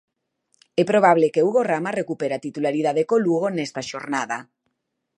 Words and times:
E 0.79 0.83
é 0.87 0.89
probable 0.91 1.31
que 1.33 1.43
Hugo 1.45 1.61
Rama 1.71 1.97
recupere 2.01 2.33
a 2.35 2.43
titularidade 2.47 3.07
co 3.09 3.23
Lugo 3.25 3.47
nesta 3.51 3.81
xornada. 3.89 4.37